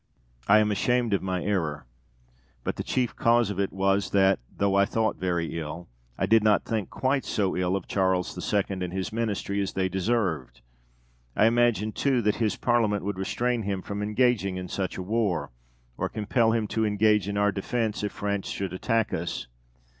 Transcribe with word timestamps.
De 0.01 0.05
Witt. 0.05 0.49
I 0.55 0.59
am 0.61 0.71
ashamed 0.71 1.13
of 1.13 1.21
my 1.21 1.43
error; 1.43 1.85
but 2.63 2.75
the 2.75 2.81
chief 2.83 3.15
cause 3.15 3.51
of 3.51 3.59
it 3.59 3.71
was 3.71 4.09
that, 4.09 4.39
though 4.57 4.73
I 4.73 4.83
thought 4.83 5.17
very 5.17 5.59
ill, 5.59 5.89
I 6.17 6.25
did 6.25 6.43
not 6.43 6.65
think 6.65 6.89
quite 6.89 7.23
so 7.23 7.55
ill 7.55 7.75
of 7.75 7.85
Charles 7.87 8.35
II. 8.35 8.63
and 8.83 8.91
his 8.91 9.13
Ministry 9.13 9.61
as 9.61 9.73
they 9.73 9.87
deserved. 9.89 10.61
I 11.35 11.45
imagined, 11.45 11.93
too, 11.95 12.23
that 12.23 12.37
his 12.37 12.55
Parliament 12.55 13.05
would 13.05 13.19
restrain 13.19 13.61
him 13.61 13.83
from 13.83 14.01
engaging 14.01 14.57
in 14.57 14.69
such 14.69 14.97
a 14.97 15.03
war, 15.03 15.51
or 15.97 16.09
compel 16.09 16.51
him 16.51 16.65
to 16.69 16.83
engage 16.83 17.27
in 17.27 17.37
our 17.37 17.51
defence 17.51 18.01
if 18.01 18.11
France 18.11 18.47
should 18.47 18.73
attack 18.73 19.13
us. 19.13 19.45